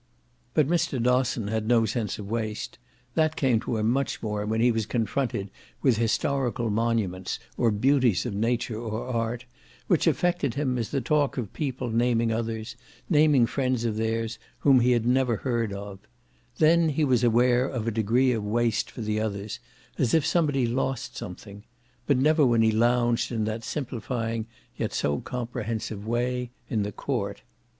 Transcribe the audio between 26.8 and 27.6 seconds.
the court.